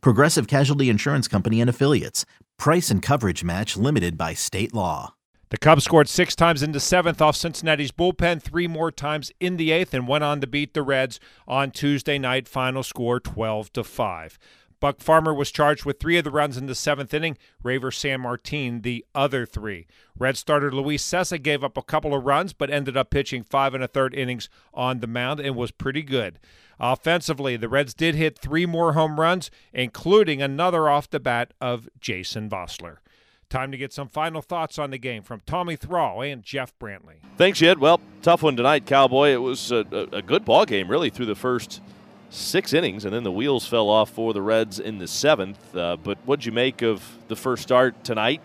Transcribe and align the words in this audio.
Progressive 0.00 0.46
Casualty 0.46 0.88
Insurance 0.88 1.28
Company 1.28 1.60
and 1.60 1.70
Affiliates. 1.70 2.24
Price 2.58 2.90
and 2.90 3.02
coverage 3.02 3.44
match 3.44 3.76
limited 3.76 4.16
by 4.16 4.34
state 4.34 4.74
law. 4.74 5.14
The 5.50 5.58
Cubs 5.58 5.84
scored 5.84 6.08
six 6.08 6.34
times 6.34 6.62
in 6.62 6.72
the 6.72 6.80
seventh 6.80 7.22
off 7.22 7.36
Cincinnati's 7.36 7.92
bullpen, 7.92 8.42
three 8.42 8.66
more 8.66 8.90
times 8.90 9.30
in 9.38 9.56
the 9.56 9.70
eighth, 9.70 9.94
and 9.94 10.08
went 10.08 10.24
on 10.24 10.40
to 10.40 10.46
beat 10.46 10.74
the 10.74 10.82
Reds 10.82 11.20
on 11.46 11.70
Tuesday 11.70 12.18
night. 12.18 12.48
Final 12.48 12.82
score 12.82 13.20
12 13.20 13.72
to 13.74 13.84
5. 13.84 14.38
Buck 14.84 15.00
Farmer 15.00 15.32
was 15.32 15.50
charged 15.50 15.86
with 15.86 15.98
three 15.98 16.18
of 16.18 16.24
the 16.24 16.30
runs 16.30 16.58
in 16.58 16.66
the 16.66 16.74
seventh 16.74 17.14
inning. 17.14 17.38
Reiver 17.62 17.90
Sanmartin, 17.90 18.82
the 18.82 19.02
other 19.14 19.46
three. 19.46 19.86
Red 20.18 20.36
starter 20.36 20.70
Luis 20.70 21.02
Cessa 21.02 21.42
gave 21.42 21.64
up 21.64 21.78
a 21.78 21.82
couple 21.82 22.14
of 22.14 22.26
runs, 22.26 22.52
but 22.52 22.68
ended 22.68 22.94
up 22.94 23.08
pitching 23.08 23.44
five 23.44 23.72
and 23.72 23.82
a 23.82 23.88
third 23.88 24.14
innings 24.14 24.50
on 24.74 25.00
the 25.00 25.06
mound 25.06 25.40
and 25.40 25.56
was 25.56 25.70
pretty 25.70 26.02
good. 26.02 26.38
Offensively, 26.78 27.56
the 27.56 27.70
Reds 27.70 27.94
did 27.94 28.14
hit 28.14 28.38
three 28.38 28.66
more 28.66 28.92
home 28.92 29.18
runs, 29.18 29.50
including 29.72 30.42
another 30.42 30.86
off 30.90 31.08
the 31.08 31.18
bat 31.18 31.54
of 31.62 31.88
Jason 31.98 32.50
Vosler. 32.50 32.98
Time 33.48 33.72
to 33.72 33.78
get 33.78 33.90
some 33.90 34.08
final 34.08 34.42
thoughts 34.42 34.78
on 34.78 34.90
the 34.90 34.98
game 34.98 35.22
from 35.22 35.40
Tommy 35.46 35.76
Thrall 35.76 36.20
and 36.20 36.42
Jeff 36.42 36.78
Brantley. 36.78 37.20
Thanks, 37.38 37.58
Jed. 37.58 37.78
Well, 37.78 38.02
tough 38.20 38.42
one 38.42 38.54
tonight, 38.54 38.84
Cowboy. 38.84 39.30
It 39.30 39.40
was 39.40 39.72
a, 39.72 39.86
a 40.12 40.20
good 40.20 40.44
ball 40.44 40.66
game, 40.66 40.90
really, 40.90 41.08
through 41.08 41.24
the 41.24 41.34
first– 41.34 41.80
six 42.34 42.72
innings, 42.72 43.04
and 43.04 43.14
then 43.14 43.22
the 43.22 43.32
wheels 43.32 43.66
fell 43.66 43.88
off 43.88 44.10
for 44.10 44.32
the 44.32 44.42
Reds 44.42 44.78
in 44.78 44.98
the 44.98 45.08
seventh. 45.08 45.74
Uh, 45.74 45.96
but 46.02 46.18
what'd 46.24 46.44
you 46.44 46.52
make 46.52 46.82
of 46.82 47.18
the 47.28 47.36
first 47.36 47.62
start 47.62 48.02
tonight 48.04 48.40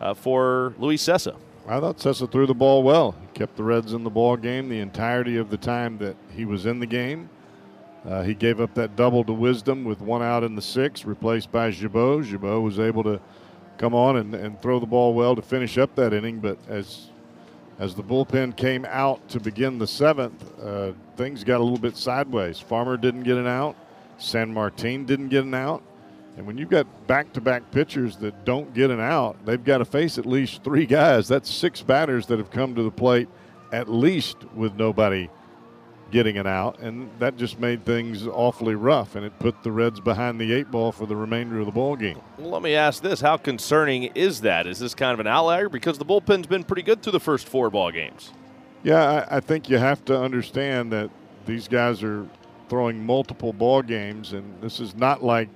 uh, 0.00 0.14
for 0.14 0.74
Luis 0.78 1.02
Cessa? 1.02 1.36
I 1.66 1.80
thought 1.80 1.98
Cessa 1.98 2.30
threw 2.30 2.46
the 2.46 2.54
ball 2.54 2.82
well. 2.82 3.12
He 3.12 3.26
kept 3.38 3.56
the 3.56 3.62
Reds 3.62 3.92
in 3.92 4.04
the 4.04 4.10
ball 4.10 4.36
game 4.36 4.68
the 4.68 4.80
entirety 4.80 5.36
of 5.36 5.50
the 5.50 5.56
time 5.56 5.98
that 5.98 6.16
he 6.34 6.44
was 6.44 6.66
in 6.66 6.78
the 6.78 6.86
game. 6.86 7.30
Uh, 8.06 8.22
he 8.22 8.34
gave 8.34 8.60
up 8.60 8.74
that 8.74 8.96
double 8.96 9.24
to 9.24 9.32
Wisdom 9.32 9.84
with 9.84 10.00
one 10.02 10.22
out 10.22 10.44
in 10.44 10.56
the 10.56 10.62
sixth, 10.62 11.06
replaced 11.06 11.50
by 11.50 11.70
Gibaut. 11.70 12.24
Gibaut 12.24 12.62
was 12.62 12.78
able 12.78 13.02
to 13.04 13.18
come 13.78 13.94
on 13.94 14.16
and, 14.16 14.34
and 14.34 14.60
throw 14.60 14.78
the 14.78 14.86
ball 14.86 15.14
well 15.14 15.34
to 15.34 15.42
finish 15.42 15.78
up 15.78 15.94
that 15.94 16.12
inning, 16.12 16.38
but 16.38 16.58
as 16.68 17.08
as 17.78 17.94
the 17.94 18.02
bullpen 18.02 18.56
came 18.56 18.84
out 18.84 19.28
to 19.30 19.40
begin 19.40 19.78
the 19.78 19.86
seventh, 19.86 20.42
uh, 20.60 20.92
things 21.16 21.44
got 21.44 21.60
a 21.60 21.62
little 21.62 21.78
bit 21.78 21.96
sideways. 21.96 22.58
Farmer 22.58 22.96
didn't 22.96 23.24
get 23.24 23.36
an 23.36 23.46
out. 23.46 23.76
Sanmartin 24.18 25.06
didn't 25.06 25.28
get 25.28 25.44
an 25.44 25.54
out. 25.54 25.82
And 26.36 26.46
when 26.46 26.58
you've 26.58 26.70
got 26.70 26.86
back 27.06 27.32
to 27.34 27.40
back 27.40 27.70
pitchers 27.70 28.16
that 28.18 28.44
don't 28.44 28.72
get 28.74 28.90
an 28.90 29.00
out, 29.00 29.36
they've 29.44 29.62
got 29.62 29.78
to 29.78 29.84
face 29.84 30.18
at 30.18 30.26
least 30.26 30.64
three 30.64 30.86
guys. 30.86 31.28
That's 31.28 31.50
six 31.50 31.82
batters 31.82 32.26
that 32.26 32.38
have 32.38 32.50
come 32.50 32.74
to 32.74 32.82
the 32.82 32.90
plate 32.90 33.28
at 33.72 33.88
least 33.88 34.36
with 34.54 34.74
nobody 34.76 35.28
getting 36.14 36.36
it 36.36 36.46
out, 36.46 36.78
and 36.78 37.10
that 37.18 37.36
just 37.36 37.58
made 37.58 37.84
things 37.84 38.24
awfully 38.24 38.76
rough, 38.76 39.16
and 39.16 39.26
it 39.26 39.36
put 39.40 39.64
the 39.64 39.72
Reds 39.72 39.98
behind 39.98 40.40
the 40.40 40.52
eight 40.52 40.70
ball 40.70 40.92
for 40.92 41.06
the 41.06 41.16
remainder 41.16 41.58
of 41.58 41.66
the 41.66 41.72
ball 41.72 41.96
game. 41.96 42.20
Well, 42.38 42.50
let 42.50 42.62
me 42.62 42.76
ask 42.76 43.02
this: 43.02 43.20
How 43.20 43.36
concerning 43.36 44.04
is 44.14 44.40
that? 44.42 44.68
Is 44.68 44.78
this 44.78 44.94
kind 44.94 45.12
of 45.12 45.18
an 45.18 45.26
outlier 45.26 45.68
because 45.68 45.98
the 45.98 46.04
bullpen's 46.04 46.46
been 46.46 46.62
pretty 46.62 46.82
good 46.82 47.02
through 47.02 47.12
the 47.12 47.20
first 47.20 47.48
four 47.48 47.68
ball 47.68 47.90
games? 47.90 48.32
Yeah, 48.84 49.26
I, 49.28 49.38
I 49.38 49.40
think 49.40 49.68
you 49.68 49.76
have 49.76 50.04
to 50.04 50.16
understand 50.16 50.92
that 50.92 51.10
these 51.46 51.66
guys 51.66 52.04
are 52.04 52.26
throwing 52.68 53.04
multiple 53.04 53.52
ball 53.52 53.82
games, 53.82 54.34
and 54.34 54.62
this 54.62 54.78
is 54.78 54.94
not 54.94 55.24
like 55.24 55.48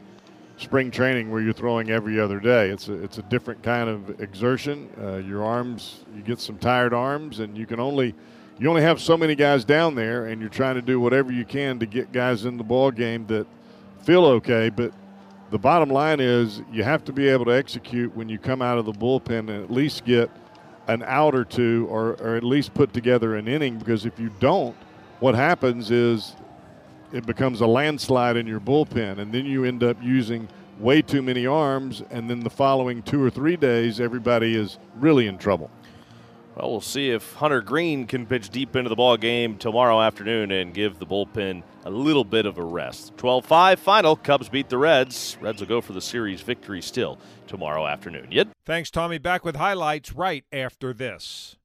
spring 0.57 0.91
training 0.91 1.31
where 1.31 1.41
you're 1.41 1.53
throwing 1.53 1.89
every 1.91 2.19
other 2.19 2.41
day. 2.41 2.69
It's 2.71 2.89
a 2.89 2.95
it's 2.95 3.19
a 3.19 3.23
different 3.23 3.63
kind 3.63 3.89
of 3.89 4.21
exertion. 4.21 4.91
Uh, 5.01 5.19
your 5.19 5.45
arms, 5.45 6.05
you 6.17 6.23
get 6.23 6.41
some 6.41 6.59
tired 6.59 6.93
arms, 6.93 7.39
and 7.39 7.57
you 7.57 7.65
can 7.65 7.79
only 7.79 8.13
you 8.59 8.69
only 8.69 8.83
have 8.83 9.01
so 9.01 9.17
many 9.17 9.35
guys 9.35 9.65
down 9.65 9.95
there, 9.95 10.27
and 10.27 10.41
you're 10.41 10.51
trying 10.51 10.75
to 10.75 10.83
do 10.83 10.99
whatever 10.99 11.33
you 11.33 11.45
can 11.45 11.79
to 11.79 11.87
get 11.87 12.11
guys 12.13 12.45
in 12.45 12.57
the 12.57 12.65
ball 12.65 12.91
game 12.91 13.27
that 13.29 13.47
feel 14.03 14.25
okay. 14.25 14.69
But 14.69 14.93
the 15.51 15.59
bottom 15.59 15.89
line 15.89 16.21
is 16.21 16.63
you 16.73 16.83
have 16.83 17.05
to 17.05 17.13
be 17.13 17.29
able 17.29 17.45
to 17.47 17.53
execute 17.53 18.15
when 18.17 18.29
you 18.29 18.39
come 18.39 18.61
out 18.61 18.79
of 18.79 18.85
the 18.85 18.93
bullpen 18.93 19.39
and 19.39 19.51
at 19.51 19.71
least 19.71 20.05
get 20.05 20.31
an 20.89 21.03
out 21.05 21.35
or 21.35 21.45
two, 21.45 21.87
or, 21.91 22.15
or 22.15 22.35
at 22.35 22.43
least 22.43 22.75
put 22.75 22.93
together 22.93 23.37
an 23.37 23.47
inning. 23.47 23.79
Because 23.79 24.07
if 24.07 24.19
you 24.19 24.31
don't, 24.41 24.75
what 25.21 25.35
happens 25.35 25.91
is 25.91 26.35
it 27.13 27.27
becomes 27.27 27.61
a 27.61 27.67
landslide 27.67 28.37
in 28.37 28.47
your 28.47 28.61
bullpen, 28.61 29.19
and 29.19 29.33
then 29.33 29.47
you 29.47 29.65
end 29.65 29.83
up 29.83 29.97
using 30.03 30.49
way 30.79 31.03
too 31.03 31.23
many 31.23 31.47
arms, 31.47 32.03
and 32.11 32.29
then 32.29 32.41
the 32.41 32.51
following 32.51 33.03
two 33.03 33.23
or 33.23 33.31
three 33.31 33.57
days, 33.57 34.01
everybody 34.01 34.55
is 34.55 34.79
really 34.97 35.27
in 35.27 35.39
trouble. 35.39 35.71
Well, 36.59 36.73
we'll 36.73 36.81
see 36.81 37.11
if 37.11 37.35
Hunter 37.35 37.61
Greene 37.61 38.09
can 38.09 38.27
pitch 38.27 38.51
deep 38.51 38.75
into 38.75 38.89
the 38.89 38.97
ball 38.97 39.17
game 39.17 39.59
tomorrow 39.59 40.01
afternoon 40.01 40.51
and 40.51 40.75
give 40.75 40.99
the 40.99 41.07
bullpen 41.07 41.63
a 41.85 41.91
little 41.91 42.25
bit 42.25 42.47
of 42.47 42.59
a 42.59 42.65
rest. 42.65 43.17
12-5 43.17 43.79
final. 43.79 44.17
Cubs 44.17 44.49
beat 44.49 44.69
the 44.69 44.77
Reds. 44.77 45.37
Reds 45.41 45.61
will 45.61 45.69
go 45.69 45.81
for 45.81 45.93
the 45.93 46.01
series 46.01 46.41
victory 46.41 46.83
still 46.83 47.17
tomorrow 47.47 47.87
afternoon. 47.87 48.27
Yet. 48.33 48.49
Thanks, 48.67 48.91
Tommy. 48.91 49.19
Back 49.19 49.45
with 49.45 49.55
highlights 49.55 50.13
right 50.13 50.45
after 50.53 50.93
this. 50.93 51.58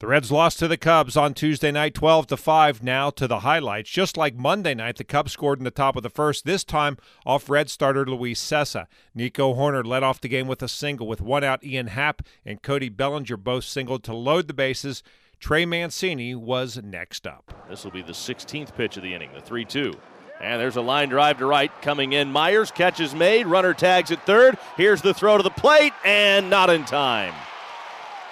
The 0.00 0.06
Reds 0.06 0.32
lost 0.32 0.58
to 0.60 0.66
the 0.66 0.78
Cubs 0.78 1.14
on 1.14 1.34
Tuesday 1.34 1.70
night 1.70 1.92
12 1.92 2.28
to 2.28 2.38
5 2.38 2.82
now 2.82 3.10
to 3.10 3.28
the 3.28 3.40
highlights. 3.40 3.90
Just 3.90 4.16
like 4.16 4.34
Monday 4.34 4.72
night, 4.72 4.96
the 4.96 5.04
Cubs 5.04 5.32
scored 5.32 5.58
in 5.58 5.64
the 5.64 5.70
top 5.70 5.94
of 5.94 6.02
the 6.02 6.08
first, 6.08 6.46
this 6.46 6.64
time 6.64 6.96
off 7.26 7.50
Red 7.50 7.68
starter 7.68 8.06
Luis 8.06 8.42
Cessa. 8.42 8.86
Nico 9.14 9.52
Hoerner 9.52 9.84
led 9.84 10.02
off 10.02 10.18
the 10.18 10.28
game 10.28 10.48
with 10.48 10.62
a 10.62 10.68
single 10.68 11.06
with 11.06 11.20
one 11.20 11.44
out 11.44 11.62
Ian 11.62 11.88
Happ 11.88 12.22
and 12.46 12.62
Cody 12.62 12.88
Bellinger 12.88 13.36
both 13.36 13.64
singled 13.64 14.02
to 14.04 14.14
load 14.14 14.48
the 14.48 14.54
bases. 14.54 15.02
Trey 15.38 15.66
Mancini 15.66 16.34
was 16.34 16.80
next 16.82 17.26
up. 17.26 17.52
This 17.68 17.84
will 17.84 17.90
be 17.90 18.00
the 18.00 18.12
16th 18.12 18.74
pitch 18.74 18.96
of 18.96 19.02
the 19.02 19.12
inning, 19.12 19.34
the 19.34 19.42
3 19.42 19.66
2. 19.66 19.92
And 20.40 20.58
there's 20.58 20.76
a 20.76 20.80
line 20.80 21.10
drive 21.10 21.36
to 21.40 21.44
right 21.44 21.70
coming 21.82 22.14
in. 22.14 22.32
Myers 22.32 22.70
catches 22.70 23.14
made, 23.14 23.46
runner 23.46 23.74
tags 23.74 24.10
at 24.10 24.24
third. 24.24 24.56
Here's 24.78 25.02
the 25.02 25.12
throw 25.12 25.36
to 25.36 25.42
the 25.42 25.50
plate, 25.50 25.92
and 26.06 26.48
not 26.48 26.70
in 26.70 26.86
time 26.86 27.34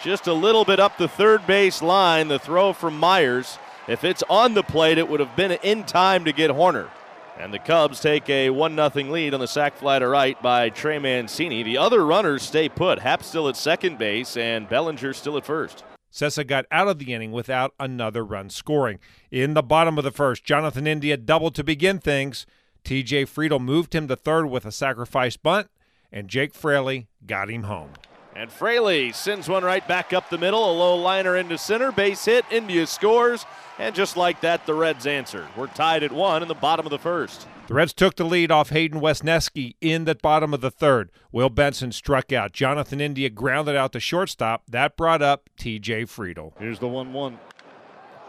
just 0.03 0.27
a 0.27 0.33
little 0.33 0.65
bit 0.65 0.81
up 0.81 0.97
the 0.97 1.09
third 1.09 1.47
base 1.47 1.83
line. 1.83 2.29
The 2.29 2.39
throw 2.39 2.73
from 2.73 2.99
Myers. 2.99 3.59
If 3.87 4.05
it's 4.05 4.23
on 4.29 4.55
the 4.55 4.63
plate, 4.63 4.99
it 4.99 5.09
would 5.09 5.21
have 5.21 5.35
been 5.35 5.53
in 5.53 5.85
time 5.85 6.25
to 6.25 6.33
get 6.33 6.51
Hoerner. 6.51 6.91
And 7.39 7.55
the 7.55 7.59
Cubs 7.59 8.01
take 8.01 8.29
a 8.29 8.51
1 8.51 8.77
0 8.77 8.91
lead 9.11 9.33
on 9.33 9.41
the 9.41 9.47
sac 9.47 9.77
fly 9.77 9.99
to 10.01 10.09
right 10.09 10.41
by 10.43 10.71
Trey 10.71 10.99
Mancini. 10.99 11.63
The 11.63 11.79
other 11.79 12.05
runners 12.05 12.43
stay 12.43 12.69
put. 12.69 12.99
Happ 12.99 13.23
still 13.23 13.49
at 13.49 13.57
second 13.57 13.97
base 13.97 14.37
and 14.37 14.69
Bellinger 14.69 15.13
still 15.13 15.37
at 15.37 15.47
first. 15.47 15.85
Cessa 16.13 16.47
got 16.47 16.67
out 16.71 16.89
of 16.89 16.99
the 16.99 17.13
inning 17.13 17.33
without 17.33 17.75
another 17.79 18.25
run 18.25 18.51
scoring. 18.51 18.99
In 19.31 19.55
the 19.55 19.63
bottom 19.63 19.99
of 19.99 20.05
the 20.05 20.11
first, 20.11 20.43
Jonathan 20.43 20.87
India 20.87 21.17
doubled 21.17 21.55
to 21.55 21.65
begin 21.65 21.99
things. 21.99 22.47
TJ 22.85 23.27
Friedl 23.27 23.61
moved 23.61 23.95
him 23.95 24.09
to 24.09 24.17
third 24.17 24.47
with 24.47 24.65
a 24.65 24.73
sacrifice 24.73 25.37
bunt, 25.37 25.69
and 26.11 26.29
Jake 26.29 26.55
Fraley 26.55 27.09
got 27.27 27.51
him 27.51 27.65
home. 27.65 27.91
And 28.39 28.53
Fraley 28.53 29.11
sends 29.11 29.49
one 29.49 29.65
right 29.65 29.87
back 29.89 30.13
up 30.13 30.31
the 30.31 30.39
middle, 30.39 30.71
a 30.71 30.73
low 30.73 30.95
liner 30.95 31.37
into 31.37 31.59
center, 31.59 31.91
base 31.91 32.25
hit, 32.25 32.45
India 32.53 32.87
scores, 32.87 33.45
and 33.81 33.97
just 33.97 34.17
like 34.17 34.43
that, 34.43 34.65
the 34.65 34.75
Reds 34.75 35.09
answer. 35.09 35.49
We're 35.57 35.67
tied 35.67 36.05
at 36.05 36.13
one 36.13 36.43
in 36.43 36.47
the 36.47 36.55
bottom 36.55 36.87
of 36.87 36.91
the 36.91 37.01
first. 37.01 37.49
The 37.67 37.75
Reds 37.75 37.93
took 37.93 38.15
the 38.15 38.23
lead 38.23 38.53
off 38.53 38.69
Hayden 38.69 39.01
Wesneski 39.01 39.75
in 39.81 40.05
the 40.05 40.15
bottom 40.15 40.55
of 40.55 40.61
the 40.61 40.71
third. 40.71 41.11
Will 41.33 41.51
Benson 41.51 41.91
struck 41.91 42.33
out. 42.33 42.53
Jonathan 42.53 43.01
India 43.01 43.29
grounded 43.29 43.75
out 43.75 43.91
the 43.91 43.99
shortstop. 43.99 44.63
That 44.69 44.97
brought 44.97 45.21
up 45.21 45.51
TJ 45.59 46.05
Friedl. 46.05 46.53
Here's 46.61 46.79
the 46.79 46.87
1 46.87 47.13
1. 47.13 47.41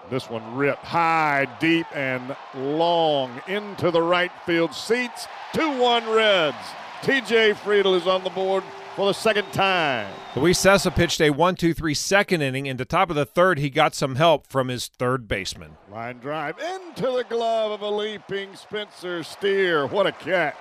This 0.09 0.27
one 0.27 0.55
ripped 0.55 0.85
high, 0.85 1.45
deep, 1.59 1.85
and 1.95 2.35
long 2.55 3.43
into 3.47 3.91
the 3.91 4.01
right 4.01 4.31
field 4.47 4.73
seats. 4.73 5.27
2 5.53 5.77
1 5.79 6.09
Reds. 6.09 6.57
TJ 7.03 7.53
Friedl 7.57 7.95
is 7.95 8.07
on 8.07 8.23
the 8.23 8.31
board 8.31 8.63
for 8.99 9.05
the 9.05 9.13
second 9.13 9.49
time. 9.53 10.13
Luis 10.35 10.59
Cessa 10.59 10.93
pitched 10.93 11.21
a 11.21 11.29
1 11.29 11.55
2 11.55 11.73
3 11.73 11.93
second 11.93 12.41
inning. 12.41 12.65
In 12.65 12.75
the 12.75 12.83
top 12.83 13.09
of 13.09 13.15
the 13.15 13.25
third, 13.25 13.57
he 13.57 13.69
got 13.69 13.95
some 13.95 14.15
help 14.15 14.45
from 14.45 14.67
his 14.67 14.87
third 14.87 15.25
baseman. 15.25 15.77
Line 15.89 16.17
drive 16.19 16.59
into 16.59 17.03
the 17.03 17.23
glove 17.29 17.71
of 17.71 17.79
a 17.79 17.89
leaping 17.89 18.57
Spencer 18.57 19.23
Steer. 19.23 19.87
What 19.87 20.05
a 20.05 20.11
catch. 20.11 20.57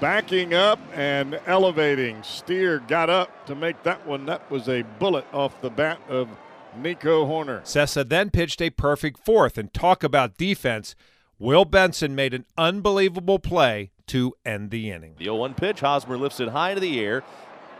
Backing 0.00 0.54
up 0.54 0.78
and 0.94 1.38
elevating. 1.44 2.22
Steer 2.22 2.78
got 2.78 3.10
up 3.10 3.44
to 3.44 3.54
make 3.54 3.82
that 3.82 4.06
one. 4.06 4.24
That 4.24 4.50
was 4.50 4.66
a 4.66 4.84
bullet 4.98 5.26
off 5.34 5.60
the 5.60 5.68
bat 5.68 6.00
of 6.08 6.30
Nico 6.78 7.26
Hoerner. 7.26 7.60
Cessa 7.64 8.08
then 8.08 8.30
pitched 8.30 8.62
a 8.62 8.70
perfect 8.70 9.22
fourth, 9.22 9.58
and 9.58 9.70
talk 9.74 10.02
about 10.02 10.38
defense. 10.38 10.94
Will 11.38 11.66
Benson 11.66 12.14
made 12.14 12.32
an 12.32 12.46
unbelievable 12.56 13.38
play 13.38 13.90
to 14.08 14.34
end 14.44 14.70
the 14.70 14.90
inning. 14.90 15.14
The 15.18 15.24
0 15.24 15.36
1 15.36 15.54
pitch, 15.54 15.80
Hosmer 15.80 16.16
lifts 16.16 16.40
it 16.40 16.48
high 16.48 16.70
into 16.70 16.80
the 16.80 17.00
air 17.00 17.22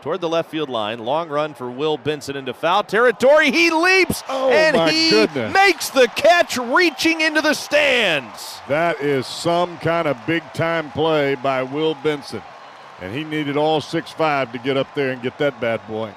toward 0.01 0.21
the 0.21 0.29
left 0.29 0.51
field 0.51 0.69
line. 0.69 0.99
Long 0.99 1.29
run 1.29 1.53
for 1.53 1.69
Will 1.69 1.97
Benson 1.97 2.35
into 2.35 2.53
foul 2.53 2.83
territory. 2.83 3.51
He 3.51 3.71
leaps 3.71 4.23
oh 4.29 4.51
and 4.51 4.91
he 4.91 5.09
goodness. 5.09 5.53
makes 5.53 5.89
the 5.89 6.07
catch, 6.15 6.57
reaching 6.57 7.21
into 7.21 7.41
the 7.41 7.53
stands. 7.53 8.59
That 8.67 9.01
is 9.01 9.25
some 9.25 9.77
kind 9.79 10.07
of 10.07 10.17
big 10.27 10.43
time 10.53 10.91
play 10.91 11.35
by 11.35 11.63
Will 11.63 11.95
Benson. 12.03 12.43
And 13.01 13.13
he 13.13 13.23
needed 13.23 13.57
all 13.57 13.81
six 13.81 14.11
five 14.11 14.51
to 14.51 14.57
get 14.59 14.77
up 14.77 14.93
there 14.95 15.11
and 15.11 15.21
get 15.21 15.37
that 15.39 15.59
bad 15.59 15.85
boy. 15.87 16.13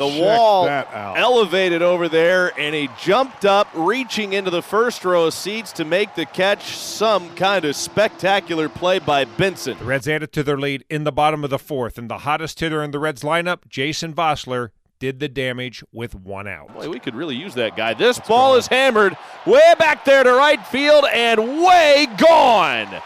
The 0.00 0.08
Check 0.08 0.94
wall 0.94 1.14
elevated 1.14 1.82
over 1.82 2.08
there, 2.08 2.58
and 2.58 2.74
he 2.74 2.88
jumped 2.98 3.44
up, 3.44 3.68
reaching 3.74 4.32
into 4.32 4.50
the 4.50 4.62
first 4.62 5.04
row 5.04 5.26
of 5.26 5.34
seats 5.34 5.72
to 5.72 5.84
make 5.84 6.14
the 6.14 6.24
catch. 6.24 6.74
Some 6.74 7.34
kind 7.34 7.66
of 7.66 7.76
spectacular 7.76 8.70
play 8.70 8.98
by 8.98 9.26
Benson. 9.26 9.76
The 9.78 9.84
Reds 9.84 10.08
added 10.08 10.32
to 10.32 10.42
their 10.42 10.56
lead 10.56 10.86
in 10.88 11.04
the 11.04 11.12
bottom 11.12 11.44
of 11.44 11.50
the 11.50 11.58
fourth, 11.58 11.98
and 11.98 12.08
the 12.08 12.18
hottest 12.18 12.60
hitter 12.60 12.82
in 12.82 12.92
the 12.92 12.98
Reds 12.98 13.20
lineup, 13.20 13.68
Jason 13.68 14.14
Vosler, 14.14 14.70
did 15.00 15.20
the 15.20 15.28
damage 15.28 15.84
with 15.92 16.14
one 16.14 16.48
out. 16.48 16.72
Boy, 16.72 16.88
we 16.88 16.98
could 16.98 17.14
really 17.14 17.36
use 17.36 17.52
that 17.56 17.76
guy. 17.76 17.92
This 17.92 18.18
ball 18.20 18.56
is 18.56 18.68
hammered 18.68 19.18
way 19.46 19.74
back 19.78 20.06
there 20.06 20.24
to 20.24 20.32
right 20.32 20.66
field 20.68 21.04
and 21.12 21.62
way 21.62 22.06
gone. 22.16 23.02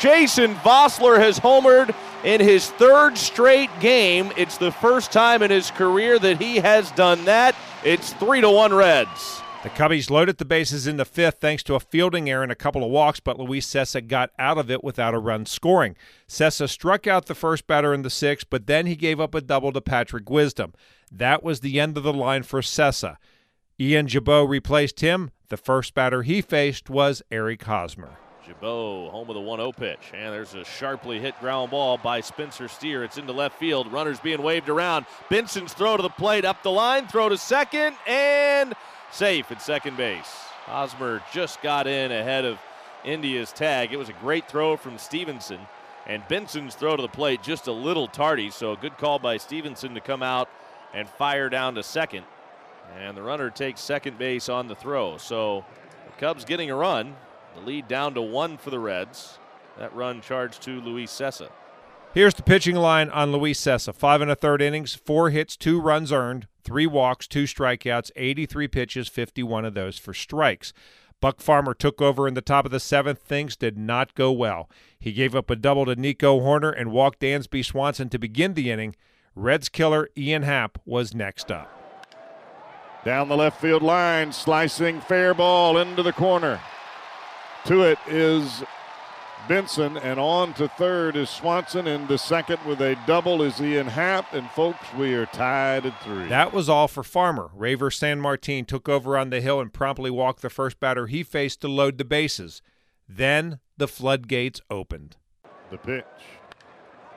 Jason 0.00 0.56
Vosler 0.56 1.18
has 1.18 1.38
homered 1.38 1.94
in 2.24 2.40
his 2.40 2.70
third 2.70 3.18
straight 3.18 3.70
game. 3.80 4.32
It's 4.36 4.58
the 4.58 4.72
first 4.72 5.12
time 5.12 5.42
in 5.42 5.50
his 5.50 5.70
career 5.70 6.18
that 6.18 6.40
he 6.40 6.56
has 6.56 6.90
done 6.92 7.24
that. 7.24 7.54
It's 7.84 8.12
three 8.14 8.40
to 8.40 8.50
one 8.50 8.72
Reds. 8.72 9.42
The 9.62 9.70
Cubbies 9.70 10.10
loaded 10.10 10.38
the 10.38 10.44
bases 10.44 10.88
in 10.88 10.96
the 10.96 11.04
fifth 11.04 11.36
thanks 11.40 11.62
to 11.64 11.76
a 11.76 11.80
fielding 11.80 12.28
error 12.28 12.42
and 12.42 12.50
a 12.50 12.56
couple 12.56 12.82
of 12.82 12.90
walks, 12.90 13.20
but 13.20 13.38
Luis 13.38 13.64
Cessa 13.64 14.04
got 14.04 14.30
out 14.36 14.58
of 14.58 14.72
it 14.72 14.82
without 14.82 15.14
a 15.14 15.20
run 15.20 15.46
scoring. 15.46 15.94
Cessa 16.28 16.68
struck 16.68 17.06
out 17.06 17.26
the 17.26 17.34
first 17.36 17.68
batter 17.68 17.94
in 17.94 18.02
the 18.02 18.10
sixth, 18.10 18.48
but 18.50 18.66
then 18.66 18.86
he 18.86 18.96
gave 18.96 19.20
up 19.20 19.36
a 19.36 19.40
double 19.40 19.70
to 19.72 19.80
Patrick 19.80 20.28
Wisdom. 20.28 20.72
That 21.12 21.44
was 21.44 21.60
the 21.60 21.78
end 21.78 21.96
of 21.96 22.02
the 22.02 22.12
line 22.12 22.42
for 22.42 22.60
Cessa. 22.60 23.18
Ian 23.78 24.08
Gibaut 24.08 24.48
replaced 24.48 24.98
him. 24.98 25.30
The 25.48 25.56
first 25.56 25.94
batter 25.94 26.22
he 26.22 26.40
faced 26.40 26.90
was 26.90 27.22
Eric 27.30 27.62
Hosmer. 27.62 28.18
Gibaut 28.46 29.10
home 29.10 29.28
with 29.28 29.36
a 29.36 29.40
1 29.40 29.58
0 29.58 29.72
pitch. 29.72 30.10
And 30.12 30.32
there's 30.32 30.54
a 30.54 30.64
sharply 30.64 31.20
hit 31.20 31.38
ground 31.40 31.70
ball 31.70 31.98
by 31.98 32.20
Spencer 32.20 32.68
Steer. 32.68 33.04
It's 33.04 33.18
into 33.18 33.32
left 33.32 33.58
field. 33.58 33.92
Runners 33.92 34.20
being 34.20 34.42
waved 34.42 34.68
around. 34.68 35.06
Benson's 35.28 35.72
throw 35.72 35.96
to 35.96 36.02
the 36.02 36.08
plate, 36.08 36.44
up 36.44 36.62
the 36.62 36.70
line, 36.70 37.06
throw 37.06 37.28
to 37.28 37.38
second, 37.38 37.96
and 38.06 38.74
safe 39.10 39.50
at 39.50 39.62
second 39.62 39.96
base. 39.96 40.30
Hosmer 40.64 41.22
just 41.32 41.60
got 41.62 41.86
in 41.86 42.12
ahead 42.12 42.44
of 42.44 42.58
India's 43.04 43.52
tag. 43.52 43.92
It 43.92 43.96
was 43.96 44.08
a 44.08 44.14
great 44.14 44.48
throw 44.48 44.76
from 44.76 44.98
Stephenson. 44.98 45.60
And 46.06 46.26
Benson's 46.28 46.74
throw 46.74 46.96
to 46.96 47.02
the 47.02 47.08
plate 47.08 47.42
just 47.42 47.68
a 47.68 47.72
little 47.72 48.08
tardy, 48.08 48.50
so 48.50 48.72
a 48.72 48.76
good 48.76 48.98
call 48.98 49.18
by 49.18 49.36
Stephenson 49.36 49.94
to 49.94 50.00
come 50.00 50.22
out 50.22 50.48
and 50.92 51.08
fire 51.08 51.48
down 51.48 51.76
to 51.76 51.82
second. 51.82 52.24
And 52.98 53.16
the 53.16 53.22
runner 53.22 53.50
takes 53.50 53.80
second 53.80 54.18
base 54.18 54.48
on 54.48 54.66
the 54.66 54.74
throw. 54.74 55.16
So 55.16 55.64
the 56.06 56.12
Cubs 56.20 56.44
getting 56.44 56.70
a 56.70 56.76
run. 56.76 57.14
The 57.54 57.60
lead 57.60 57.88
down 57.88 58.14
to 58.14 58.22
one 58.22 58.56
for 58.56 58.70
the 58.70 58.78
Reds. 58.78 59.38
That 59.78 59.94
run 59.94 60.20
charged 60.20 60.62
to 60.62 60.80
Luis 60.80 61.10
Cessa. 61.10 61.50
Here's 62.14 62.34
the 62.34 62.42
pitching 62.42 62.76
line 62.76 63.08
on 63.08 63.32
Luis 63.32 63.58
Cessa. 63.60 63.94
Five 63.94 64.20
and 64.20 64.30
a 64.30 64.34
third 64.34 64.60
innings, 64.60 64.94
four 64.94 65.30
hits, 65.30 65.56
two 65.56 65.80
runs 65.80 66.12
earned, 66.12 66.46
three 66.62 66.86
walks, 66.86 67.26
two 67.26 67.44
strikeouts, 67.44 68.10
83 68.16 68.68
pitches, 68.68 69.08
51 69.08 69.64
of 69.64 69.74
those 69.74 69.98
for 69.98 70.12
strikes. 70.12 70.74
Buck 71.22 71.40
Farmer 71.40 71.72
took 71.72 72.02
over 72.02 72.28
in 72.28 72.34
the 72.34 72.42
top 72.42 72.64
of 72.64 72.70
the 72.70 72.80
seventh. 72.80 73.20
Things 73.20 73.56
did 73.56 73.78
not 73.78 74.14
go 74.14 74.30
well. 74.30 74.68
He 74.98 75.12
gave 75.12 75.34
up 75.34 75.48
a 75.48 75.56
double 75.56 75.86
to 75.86 75.96
Nico 75.96 76.40
Hoerner 76.40 76.74
and 76.76 76.90
walked 76.90 77.20
Dansby 77.20 77.64
Swanson 77.64 78.08
to 78.10 78.18
begin 78.18 78.54
the 78.54 78.70
inning. 78.70 78.96
Reds 79.34 79.68
killer 79.68 80.10
Ian 80.16 80.42
Happ 80.42 80.78
was 80.84 81.14
next 81.14 81.50
up. 81.50 81.70
Down 83.04 83.28
the 83.28 83.36
left 83.36 83.60
field 83.60 83.82
line, 83.82 84.32
slicing 84.32 85.00
fair 85.00 85.32
ball 85.32 85.78
into 85.78 86.02
the 86.02 86.12
corner. 86.12 86.60
To 87.66 87.82
it 87.82 87.98
is 88.08 88.64
Benson, 89.48 89.96
and 89.98 90.18
on 90.18 90.52
to 90.54 90.68
third 90.68 91.16
is 91.16 91.30
Swanson. 91.30 91.86
Into 91.86 92.18
second 92.18 92.58
with 92.66 92.80
a 92.80 92.96
double 93.06 93.42
is 93.42 93.60
Ian 93.60 93.86
Happ. 93.86 94.32
And 94.32 94.48
folks, 94.50 94.92
we 94.96 95.14
are 95.14 95.26
tied 95.26 95.86
at 95.86 96.02
three. 96.02 96.26
That 96.26 96.52
was 96.52 96.68
all 96.68 96.88
for 96.88 97.02
Farmer. 97.02 97.50
Reiver 97.54 97.90
Sanmartin 97.90 98.66
took 98.66 98.88
over 98.88 99.16
on 99.16 99.30
the 99.30 99.40
hill 99.40 99.60
and 99.60 99.72
promptly 99.72 100.10
walked 100.10 100.42
the 100.42 100.50
first 100.50 100.80
batter 100.80 101.06
he 101.06 101.22
faced 101.22 101.60
to 101.60 101.68
load 101.68 101.98
the 101.98 102.04
bases. 102.04 102.62
Then 103.08 103.58
the 103.76 103.88
floodgates 103.88 104.60
opened. 104.70 105.16
The 105.70 105.78
pitch. 105.78 106.04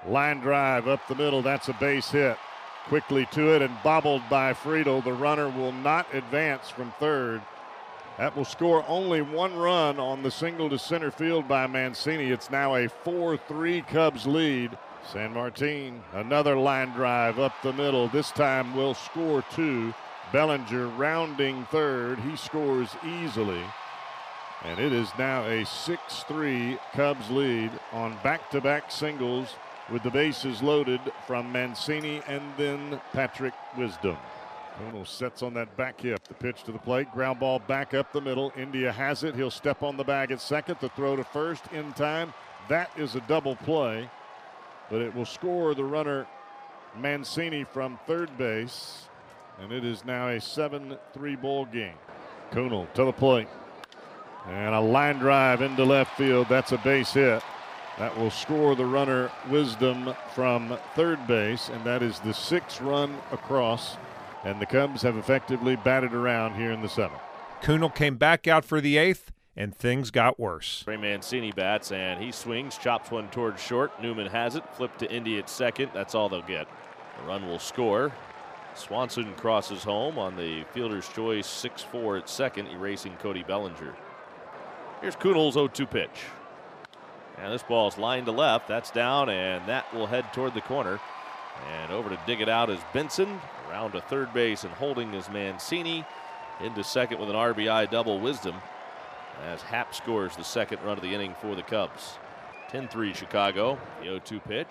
Line 0.07 0.41
drive 0.41 0.87
up 0.87 1.07
the 1.07 1.15
middle. 1.15 1.41
That's 1.41 1.69
a 1.69 1.73
base 1.73 2.09
hit. 2.09 2.37
Quickly 2.87 3.27
to 3.31 3.55
it 3.55 3.63
and 3.63 3.75
bobbled 3.83 4.21
by 4.29 4.53
Friedl. 4.53 5.03
The 5.03 5.13
runner 5.13 5.49
will 5.49 5.71
not 5.71 6.13
advance 6.13 6.69
from 6.69 6.91
third. 6.99 7.41
That 8.17 8.35
will 8.37 8.45
score 8.45 8.85
only 8.87 9.21
one 9.21 9.53
run 9.55 9.99
on 9.99 10.23
the 10.23 10.31
single 10.31 10.69
to 10.69 10.79
center 10.79 11.11
field 11.11 11.49
by 11.49 11.67
Mancini. 11.67 12.31
It's 12.31 12.49
now 12.49 12.75
a 12.75 12.87
4 12.87 13.35
3 13.35 13.81
Cubs 13.81 14.25
lead. 14.25 14.77
Sanmartin, 15.11 15.99
another 16.13 16.55
line 16.55 16.91
drive 16.91 17.39
up 17.39 17.53
the 17.61 17.73
middle. 17.73 18.07
This 18.07 18.31
time 18.31 18.73
will 18.73 18.93
score 18.93 19.43
two. 19.51 19.93
Bellinger 20.31 20.87
rounding 20.87 21.65
third. 21.65 22.19
He 22.19 22.37
scores 22.37 22.89
easily. 23.05 23.61
And 24.63 24.79
it 24.79 24.93
is 24.93 25.09
now 25.19 25.43
a 25.43 25.65
6 25.65 26.23
3 26.23 26.79
Cubs 26.93 27.29
lead 27.29 27.69
on 27.91 28.17
back 28.23 28.49
to 28.51 28.61
back 28.61 28.91
singles 28.91 29.55
with 29.91 30.03
the 30.03 30.09
bases 30.09 30.63
loaded 30.63 31.01
from 31.27 31.51
Mancini 31.51 32.21
and 32.27 32.41
then 32.57 32.99
Patrick 33.11 33.53
Wisdom. 33.77 34.17
Bono 34.79 35.03
sets 35.03 35.41
on 35.41 35.53
that 35.53 35.75
back 35.77 36.01
hip. 36.01 36.27
The 36.27 36.33
pitch 36.33 36.63
to 36.63 36.71
the 36.71 36.79
plate. 36.79 37.11
Ground 37.11 37.39
ball 37.39 37.59
back 37.59 37.93
up 37.93 38.11
the 38.11 38.21
middle. 38.21 38.51
India 38.57 38.91
has 38.91 39.23
it. 39.23 39.35
He'll 39.35 39.51
step 39.51 39.83
on 39.83 39.97
the 39.97 40.03
bag 40.03 40.31
at 40.31 40.41
second. 40.41 40.77
The 40.81 40.89
throw 40.89 41.15
to 41.15 41.23
first 41.23 41.63
in 41.71 41.93
time. 41.93 42.33
That 42.67 42.89
is 42.97 43.15
a 43.15 43.21
double 43.21 43.55
play, 43.57 44.09
but 44.89 45.01
it 45.01 45.13
will 45.13 45.25
score 45.25 45.75
the 45.75 45.83
runner 45.83 46.27
Mancini 46.97 47.63
from 47.63 47.99
third 48.07 48.35
base. 48.37 49.07
And 49.61 49.71
it 49.71 49.85
is 49.85 50.03
now 50.03 50.27
a 50.27 50.41
7 50.41 50.97
3 51.13 51.35
ball 51.35 51.65
game. 51.65 51.95
Kuhnel 52.51 52.91
to 52.93 53.05
the 53.05 53.13
plate. 53.13 53.47
And 54.47 54.75
a 54.75 54.79
line 54.79 55.19
drive 55.19 55.61
into 55.61 55.83
left 55.83 56.17
field. 56.17 56.47
That's 56.49 56.71
a 56.71 56.77
base 56.79 57.13
hit. 57.13 57.41
That 57.97 58.17
will 58.17 58.29
score 58.29 58.75
the 58.75 58.85
runner 58.85 59.31
Wisdom 59.49 60.13
from 60.33 60.77
third 60.95 61.25
base, 61.27 61.69
and 61.69 61.83
that 61.85 62.03
is 62.03 62.19
the 62.19 62.33
sixth 62.33 62.81
run 62.81 63.17
across. 63.31 63.95
And 64.45 64.61
the 64.61 64.65
Cubs 64.67 65.01
have 65.01 65.17
effectively 65.17 65.75
batted 65.75 66.13
around 66.13 66.53
here 66.53 66.71
in 66.71 66.81
the 66.81 66.87
seventh. 66.87 67.19
Kuhnel 67.61 67.93
came 67.93 68.15
back 68.15 68.47
out 68.47 68.63
for 68.63 68.79
the 68.79 68.95
eighth, 68.95 69.31
and 69.57 69.75
things 69.75 70.11
got 70.11 70.39
worse. 70.39 70.83
Ray 70.85 70.97
Mancini 70.97 71.51
bats, 71.51 71.91
and 71.91 72.23
he 72.23 72.31
swings, 72.31 72.77
chops 72.77 73.09
one 73.09 73.27
towards 73.29 73.59
short. 73.59 73.99
Newman 74.01 74.27
has 74.27 74.55
it, 74.55 74.63
flipped 74.75 74.99
to 74.99 75.11
Indy 75.11 75.39
at 75.39 75.49
second. 75.49 75.89
That's 75.95 76.13
all 76.13 76.29
they'll 76.29 76.43
get. 76.43 76.67
The 77.19 77.27
run 77.27 77.47
will 77.47 77.57
score. 77.57 78.13
Swanson 78.75 79.33
crosses 79.33 79.83
home 79.83 80.19
on 80.19 80.35
the 80.35 80.63
fielder's 80.73 81.09
choice 81.09 81.47
6 81.47 81.81
4 81.81 82.17
at 82.17 82.29
second, 82.29 82.67
erasing 82.67 83.15
Cody 83.15 83.41
Bellinger. 83.41 83.95
Here's 85.01 85.15
Kuhnel's 85.15 85.55
0 85.55 85.69
2 85.69 85.87
pitch. 85.87 86.25
And 87.39 87.51
this 87.51 87.63
ball 87.63 87.87
is 87.87 87.97
lined 87.97 88.27
to 88.27 88.31
left. 88.31 88.67
That's 88.67 88.91
down, 88.91 89.29
and 89.29 89.67
that 89.67 89.91
will 89.93 90.07
head 90.07 90.31
toward 90.33 90.53
the 90.53 90.61
corner. 90.61 90.99
And 91.71 91.91
over 91.91 92.09
to 92.09 92.19
dig 92.27 92.41
it 92.41 92.49
out 92.49 92.69
is 92.69 92.79
Benson. 92.93 93.39
Around 93.69 93.93
to 93.93 94.01
third 94.01 94.33
base 94.33 94.63
and 94.63 94.73
holding 94.73 95.13
is 95.13 95.29
Mancini. 95.29 96.05
Into 96.61 96.83
second 96.83 97.19
with 97.19 97.29
an 97.29 97.35
RBI 97.35 97.89
double 97.91 98.19
Wisdom. 98.19 98.55
As 99.45 99.61
Happ 99.61 99.93
scores 99.93 100.35
the 100.35 100.43
second 100.43 100.81
run 100.83 100.97
of 100.97 101.03
the 101.03 101.13
inning 101.13 101.35
for 101.41 101.55
the 101.55 101.63
Cubs. 101.63 102.17
10 102.69 102.87
3 102.87 103.13
Chicago. 103.13 103.77
The 103.99 104.05
0 104.05 104.19
2 104.19 104.39
pitch. 104.39 104.67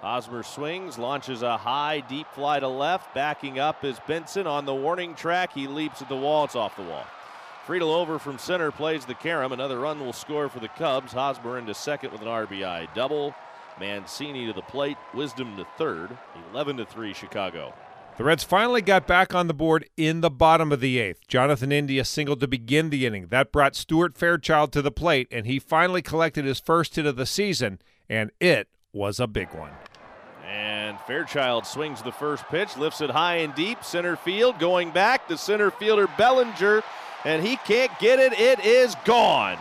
Hosmer 0.00 0.42
swings, 0.42 0.98
launches 0.98 1.42
a 1.42 1.56
high, 1.56 2.00
deep 2.00 2.26
fly 2.32 2.58
to 2.58 2.66
left. 2.66 3.14
Backing 3.14 3.60
up 3.60 3.84
is 3.84 4.00
Benson 4.08 4.48
on 4.48 4.64
the 4.64 4.74
warning 4.74 5.14
track. 5.14 5.52
He 5.52 5.68
leaps 5.68 6.02
at 6.02 6.08
the 6.08 6.16
wall. 6.16 6.44
It's 6.44 6.56
off 6.56 6.74
the 6.76 6.82
wall. 6.82 7.06
Friedl 7.66 7.94
over 7.94 8.18
from 8.18 8.38
center 8.38 8.72
plays 8.72 9.04
the 9.04 9.14
carom. 9.14 9.52
Another 9.52 9.78
run 9.78 10.00
will 10.00 10.12
score 10.12 10.48
for 10.48 10.58
the 10.58 10.66
Cubs. 10.68 11.12
Hosmer 11.12 11.58
into 11.58 11.74
second 11.74 12.10
with 12.10 12.20
an 12.20 12.26
RBI 12.26 12.92
double. 12.94 13.34
Mancini 13.78 14.46
to 14.46 14.52
the 14.52 14.62
plate. 14.62 14.96
Wisdom 15.14 15.56
to 15.56 15.64
third. 15.78 16.10
11 16.52 16.78
to 16.78 16.84
3 16.84 17.14
Chicago. 17.14 17.72
The 18.16 18.24
Reds 18.24 18.44
finally 18.44 18.82
got 18.82 19.06
back 19.06 19.34
on 19.34 19.46
the 19.46 19.54
board 19.54 19.88
in 19.96 20.20
the 20.20 20.30
bottom 20.30 20.70
of 20.70 20.80
the 20.80 20.98
eighth. 20.98 21.26
Jonathan 21.28 21.72
India 21.72 22.04
singled 22.04 22.40
to 22.40 22.48
begin 22.48 22.90
the 22.90 23.06
inning. 23.06 23.28
That 23.28 23.52
brought 23.52 23.74
Stuart 23.74 24.16
Fairchild 24.16 24.72
to 24.72 24.82
the 24.82 24.90
plate, 24.90 25.28
and 25.30 25.46
he 25.46 25.58
finally 25.58 26.02
collected 26.02 26.44
his 26.44 26.60
first 26.60 26.96
hit 26.96 27.06
of 27.06 27.16
the 27.16 27.26
season, 27.26 27.80
and 28.08 28.30
it 28.38 28.68
was 28.92 29.18
a 29.18 29.26
big 29.26 29.48
one. 29.54 29.72
And 30.46 31.00
Fairchild 31.00 31.66
swings 31.66 32.02
the 32.02 32.12
first 32.12 32.44
pitch, 32.48 32.76
lifts 32.76 33.00
it 33.00 33.10
high 33.10 33.36
and 33.36 33.54
deep, 33.54 33.82
center 33.82 34.16
field, 34.16 34.58
going 34.58 34.90
back. 34.90 35.26
The 35.26 35.38
center 35.38 35.70
fielder 35.70 36.06
Bellinger 36.18 36.82
and 37.24 37.44
he 37.44 37.56
can't 37.56 37.96
get 37.98 38.18
it. 38.18 38.32
It 38.38 38.64
is 38.64 38.94
gone. 39.04 39.58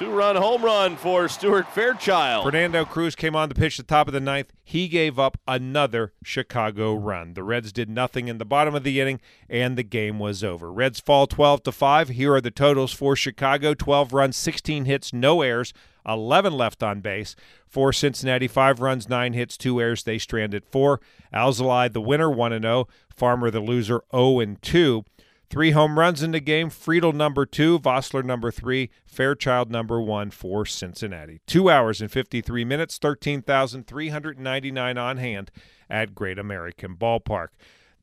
Two 0.00 0.08
run 0.08 0.34
home 0.34 0.64
run 0.64 0.96
for 0.96 1.28
Stuart 1.28 1.68
Fairchild. 1.74 2.42
Fernando 2.42 2.86
Cruz 2.86 3.14
came 3.14 3.36
on 3.36 3.50
the 3.50 3.54
pitch 3.54 3.76
the 3.76 3.82
top 3.82 4.06
of 4.06 4.14
the 4.14 4.18
ninth. 4.18 4.50
He 4.64 4.88
gave 4.88 5.18
up 5.18 5.36
another 5.46 6.14
Chicago 6.24 6.94
run. 6.94 7.34
The 7.34 7.42
Reds 7.42 7.70
did 7.70 7.90
nothing 7.90 8.26
in 8.26 8.38
the 8.38 8.46
bottom 8.46 8.74
of 8.74 8.82
the 8.82 8.98
inning, 8.98 9.20
and 9.46 9.76
the 9.76 9.82
game 9.82 10.18
was 10.18 10.42
over. 10.42 10.72
Reds 10.72 11.00
fall 11.00 11.26
12 11.26 11.64
to 11.64 11.72
5. 11.72 12.08
Here 12.08 12.32
are 12.32 12.40
the 12.40 12.50
totals 12.50 12.94
for 12.94 13.14
Chicago 13.14 13.74
12 13.74 14.14
runs, 14.14 14.38
16 14.38 14.86
hits, 14.86 15.12
no 15.12 15.42
errors, 15.42 15.74
11 16.06 16.54
left 16.54 16.82
on 16.82 17.02
base. 17.02 17.36
For 17.68 17.92
Cincinnati, 17.92 18.48
5 18.48 18.80
runs, 18.80 19.06
9 19.06 19.34
hits, 19.34 19.58
2 19.58 19.82
errors. 19.82 20.04
They 20.04 20.16
stranded 20.16 20.64
4. 20.64 20.98
Alzolay, 21.34 21.92
the 21.92 22.00
winner, 22.00 22.30
1 22.30 22.58
0. 22.58 22.88
Farmer, 23.14 23.50
the 23.50 23.60
loser, 23.60 24.00
0 24.10 24.56
2. 24.62 25.04
Three 25.50 25.72
home 25.72 25.98
runs 25.98 26.22
in 26.22 26.30
the 26.30 26.38
game. 26.38 26.70
Friedl 26.70 27.12
number 27.12 27.44
two, 27.44 27.80
Vosler 27.80 28.24
number 28.24 28.52
three, 28.52 28.88
Fairchild 29.04 29.68
number 29.68 30.00
one 30.00 30.30
for 30.30 30.64
Cincinnati. 30.64 31.40
Two 31.44 31.68
hours 31.68 32.00
and 32.00 32.08
53 32.08 32.64
minutes, 32.64 32.98
13,399 32.98 34.96
on 34.96 35.16
hand 35.16 35.50
at 35.90 36.14
Great 36.14 36.38
American 36.38 36.94
Ballpark. 36.94 37.48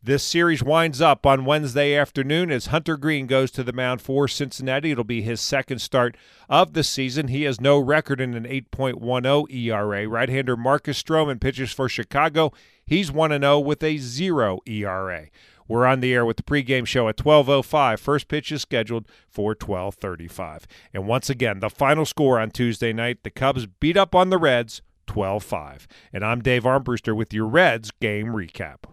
This 0.03 0.23
series 0.23 0.61
winds 0.61 1.01
up 1.01 1.25
on 1.25 1.45
Wednesday 1.45 1.95
afternoon 1.95 2.51
as 2.51 2.67
Hunter 2.67 2.97
Greene 2.97 3.27
goes 3.27 3.49
to 3.51 3.63
the 3.63 3.73
mound 3.73 4.01
for 4.01 4.27
Cincinnati. 4.27 4.91
It'll 4.91 5.03
be 5.05 5.21
his 5.21 5.39
second 5.39 5.79
start 5.79 6.17
of 6.49 6.73
the 6.73 6.83
season. 6.83 7.29
He 7.29 7.43
has 7.43 7.61
no 7.61 7.79
record 7.79 8.19
in 8.19 8.33
an 8.33 8.43
8.10 8.43 9.51
ERA. 9.53 10.07
Right 10.07 10.29
hander 10.29 10.57
Marcus 10.57 11.01
Stroman 11.01 11.39
pitches 11.39 11.71
for 11.71 11.87
Chicago. 11.87 12.51
He's 12.85 13.11
1 13.11 13.31
0 13.31 13.59
with 13.59 13.81
a 13.83 13.97
0 13.97 14.59
ERA. 14.65 15.27
We're 15.67 15.85
on 15.85 15.99
the 15.99 16.13
air 16.13 16.25
with 16.25 16.37
the 16.37 16.43
pregame 16.43 16.85
show 16.85 17.07
at 17.07 17.17
12:05. 17.17 17.99
First 17.99 18.27
pitch 18.27 18.51
is 18.51 18.61
scheduled 18.61 19.07
for 19.29 19.53
12:35. 19.55 20.65
And 20.93 21.07
once 21.07 21.29
again, 21.29 21.59
the 21.59 21.69
final 21.69 22.05
score 22.05 22.39
on 22.39 22.51
Tuesday 22.51 22.93
night, 22.93 23.23
the 23.23 23.29
Cubs 23.29 23.65
beat 23.65 23.97
up 23.97 24.15
on 24.15 24.29
the 24.29 24.37
Reds 24.37 24.81
12-5. 25.07 25.87
And 26.13 26.23
I'm 26.23 26.41
Dave 26.41 26.63
Armbruster 26.63 27.15
with 27.15 27.33
your 27.33 27.47
Reds 27.47 27.91
game 27.91 28.27
recap. 28.27 28.83